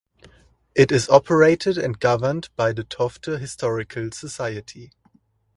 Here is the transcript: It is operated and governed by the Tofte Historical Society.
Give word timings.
It 0.73 0.91
is 0.91 1.07
operated 1.09 1.77
and 1.77 1.99
governed 1.99 2.49
by 2.55 2.73
the 2.73 2.83
Tofte 2.83 3.37
Historical 3.39 4.09
Society. 4.11 4.93